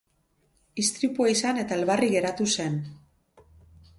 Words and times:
Istripua 0.83 1.27
izan 1.33 1.59
eta 1.65 1.77
elbarri 1.79 2.11
geratu 2.15 2.47
zen. 2.57 2.81